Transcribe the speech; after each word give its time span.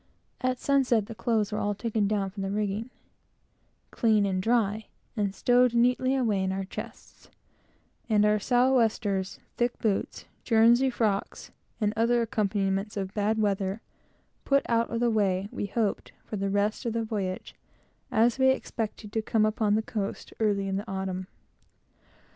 At 0.41 0.57
sundown 0.57 1.05
the 1.05 1.13
clothes 1.13 1.51
were 1.51 1.59
all 1.59 1.75
taken 1.75 2.07
down 2.07 2.31
from 2.31 2.41
the 2.41 2.49
rigging 2.49 2.89
clean 3.91 4.25
and 4.25 4.41
dry 4.41 4.87
and 5.15 5.35
stowed 5.35 5.75
neatly 5.75 6.15
away 6.15 6.41
in 6.43 6.51
our 6.51 6.63
chests; 6.63 7.29
and 8.09 8.25
our 8.25 8.39
southwesters, 8.39 9.37
thick 9.57 9.77
boots, 9.77 10.25
guernsey 10.43 10.89
frocks, 10.89 11.51
and 11.79 11.93
other 11.95 12.23
accompaniments 12.23 12.97
of 12.97 13.13
bad 13.13 13.37
weather, 13.37 13.79
put 14.43 14.65
out 14.67 14.89
of 14.89 15.01
the 15.01 15.11
way, 15.11 15.47
we 15.51 15.67
hoped, 15.67 16.13
for 16.25 16.35
the 16.35 16.49
rest 16.49 16.83
of 16.87 16.93
the 16.93 17.03
voyage, 17.03 17.53
as 18.11 18.39
we 18.39 18.47
expected 18.49 19.13
to 19.13 19.21
come 19.21 19.45
upon 19.45 19.75
the 19.75 19.83
coast 19.83 20.33
early 20.39 20.67
in 20.67 20.77
the 20.77 20.91
autumn. 20.91 21.27